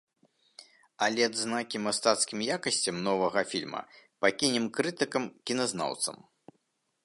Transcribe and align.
Але 1.07 1.21
адзнакі 1.29 1.81
мастацкім 1.87 2.39
якасцям 2.57 2.95
новага 3.09 3.41
фільма 3.53 3.81
пакінем 4.27 4.65
крытыкам-кіназнаўцам. 4.79 6.17